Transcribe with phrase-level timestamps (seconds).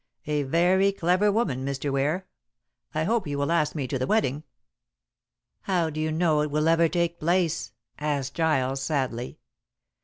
[0.25, 1.91] A very clever woman, Mr.
[1.91, 2.25] Ware.
[2.91, 4.41] I hope you will ask me to the wedding."
[5.61, 9.37] "How do you know it will ever take place?" asked Giles sadly.